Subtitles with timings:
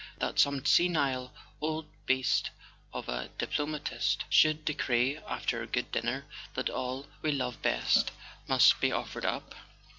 [0.17, 1.31] That some senile
[1.61, 2.49] old beast
[2.91, 8.09] of a diplomatist should decree, after a good dinner, that all we love best
[8.47, 9.53] must be offered up